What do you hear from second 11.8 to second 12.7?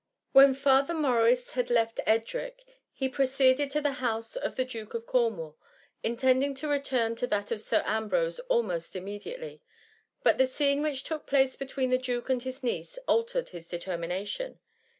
the duke and his